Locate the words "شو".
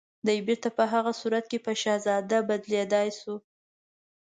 3.19-3.35